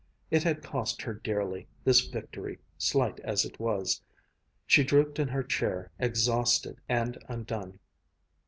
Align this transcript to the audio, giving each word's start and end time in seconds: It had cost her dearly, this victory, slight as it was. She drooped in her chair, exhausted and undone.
It 0.31 0.41
had 0.41 0.63
cost 0.63 1.03
her 1.03 1.13
dearly, 1.13 1.67
this 1.83 1.99
victory, 2.07 2.57
slight 2.75 3.19
as 3.19 3.45
it 3.45 3.59
was. 3.59 4.01
She 4.65 4.83
drooped 4.83 5.19
in 5.19 5.27
her 5.27 5.43
chair, 5.43 5.91
exhausted 5.99 6.81
and 6.89 7.23
undone. 7.29 7.77